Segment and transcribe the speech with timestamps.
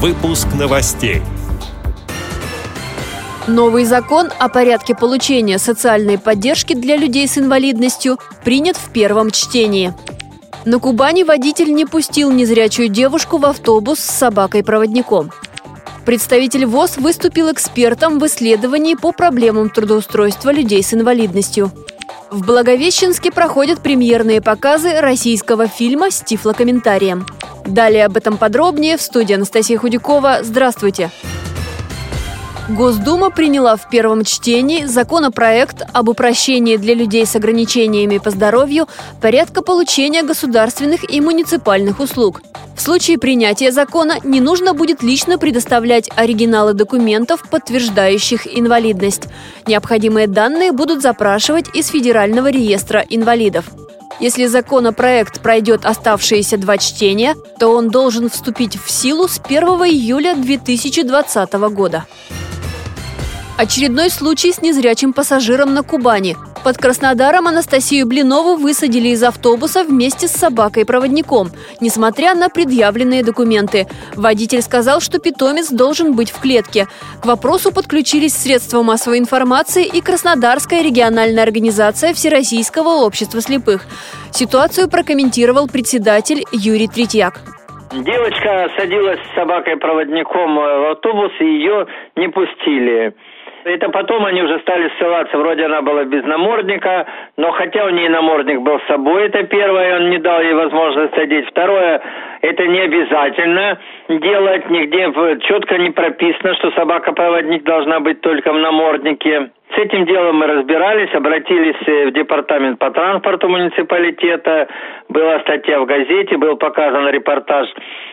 [0.00, 1.22] Выпуск новостей.
[3.48, 9.92] Новый закон о порядке получения социальной поддержки для людей с инвалидностью принят в первом чтении.
[10.64, 15.32] На Кубани водитель не пустил незрячую девушку в автобус с собакой-проводником.
[16.06, 21.72] Представитель ВОЗ выступил экспертом в исследовании по проблемам трудоустройства людей с инвалидностью.
[22.30, 27.26] В Благовещенске проходят премьерные показы российского фильма с тифлокомментарием.
[27.68, 30.38] Далее об этом подробнее в студии Анастасия Худякова.
[30.42, 31.10] Здравствуйте!
[32.68, 38.88] Госдума приняла в первом чтении законопроект об упрощении для людей с ограничениями по здоровью
[39.22, 42.42] порядка получения государственных и муниципальных услуг.
[42.76, 49.28] В случае принятия закона не нужно будет лично предоставлять оригиналы документов, подтверждающих инвалидность.
[49.66, 53.64] Необходимые данные будут запрашивать из Федерального реестра инвалидов.
[54.20, 60.34] Если законопроект пройдет оставшиеся два чтения, то он должен вступить в силу с 1 июля
[60.34, 62.06] 2020 года.
[63.56, 66.36] Очередной случай с незрячим пассажиром на Кубани.
[66.68, 71.48] Под Краснодаром Анастасию Блинову высадили из автобуса вместе с собакой-проводником,
[71.80, 73.86] несмотря на предъявленные документы.
[74.16, 76.86] Водитель сказал, что питомец должен быть в клетке.
[77.22, 83.86] К вопросу подключились средства массовой информации и Краснодарская региональная организация Всероссийского общества слепых.
[84.30, 87.40] Ситуацию прокомментировал председатель Юрий Третьяк.
[87.94, 93.14] Девочка садилась с собакой-проводником в автобус, и ее не пустили.
[93.64, 97.06] Это потом они уже стали ссылаться, вроде она была без намордника,
[97.36, 101.14] но хотя у нее намордник был с собой, это первое, он не дал ей возможность
[101.14, 101.48] садить.
[101.48, 102.00] Второе,
[102.42, 105.08] это не обязательно делать, нигде
[105.46, 109.50] четко не прописано, что собака-проводник должна быть только в наморднике.
[109.74, 114.66] С этим делом мы разбирались, обратились э, в департамент по транспорту муниципалитета,
[115.10, 117.68] была статья в газете, был показан репортаж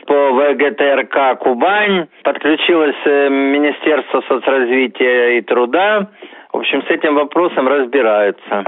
[0.05, 6.09] по ВГТРК «Кубань», подключилось э, Министерство соцразвития и труда.
[6.51, 8.65] В общем, с этим вопросом разбираются.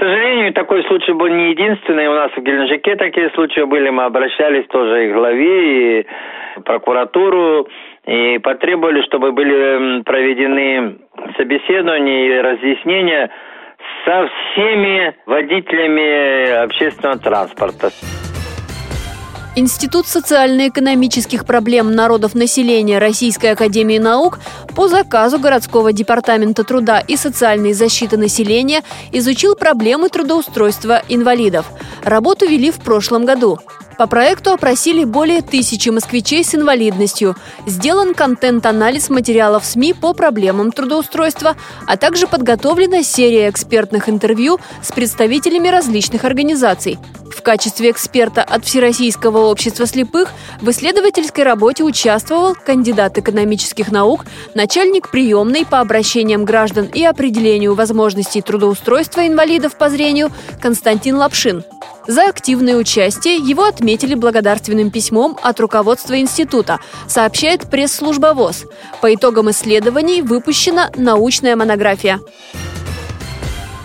[0.00, 2.08] Сожалению, такой случай был не единственный.
[2.08, 3.90] У нас в Геленджике такие случаи были.
[3.90, 6.06] Мы обращались тоже и к главе, и
[6.64, 7.68] прокуратуру,
[8.06, 10.96] и потребовали, чтобы были проведены
[11.36, 13.30] собеседования и разъяснения
[14.06, 17.90] со всеми водителями общественного транспорта.
[19.56, 24.38] Институт социально-экономических проблем народов населения Российской Академии Наук
[24.76, 31.66] по заказу городского департамента труда и социальной защиты населения изучил проблемы трудоустройства инвалидов.
[32.04, 33.58] Работу вели в прошлом году.
[34.00, 37.36] По проекту опросили более тысячи москвичей с инвалидностью.
[37.66, 41.54] Сделан контент-анализ материалов СМИ по проблемам трудоустройства,
[41.86, 46.98] а также подготовлена серия экспертных интервью с представителями различных организаций.
[47.30, 50.30] В качестве эксперта от Всероссийского общества слепых
[50.62, 54.24] в исследовательской работе участвовал кандидат экономических наук,
[54.54, 61.64] начальник приемной по обращениям граждан и определению возможностей трудоустройства инвалидов по зрению Константин Лапшин.
[62.06, 68.64] За активное участие его отметили благодарственным письмом от руководства института, сообщает пресс-служба ВОЗ.
[69.00, 72.20] По итогам исследований выпущена научная монография.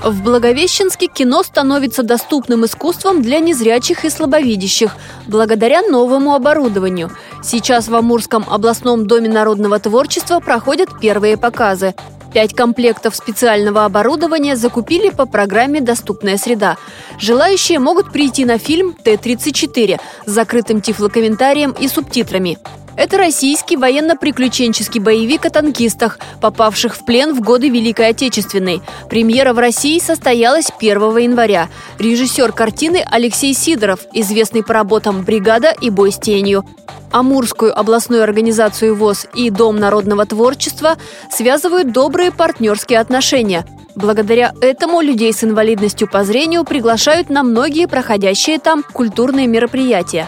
[0.03, 4.95] В Благовещенске кино становится доступным искусством для незрячих и слабовидящих
[5.25, 7.09] благодаря новому оборудованию.
[7.43, 11.95] Сейчас в Амурском областном доме народного творчества проходят первые показы.
[12.35, 16.75] Пять комплектов специального оборудования закупили по программе «Доступная среда».
[17.17, 22.57] Желающие могут прийти на фильм Т-34 с закрытым тифлокомментарием и субтитрами.
[22.97, 28.81] Это российский военно-приключенческий боевик о танкистах, попавших в плен в годы Великой Отечественной.
[29.09, 31.67] Премьера в России состоялась 1 января.
[31.99, 36.65] Режиссер картины Алексей Сидоров, известный по работам «Бригада» и «Бой с тенью».
[37.11, 40.97] Амурскую областную организацию ВОЗ и Дом народного творчества
[41.31, 43.65] связывают добрые партнерские отношения.
[43.95, 50.27] Благодаря этому людей с инвалидностью по зрению приглашают на многие проходящие там культурные мероприятия.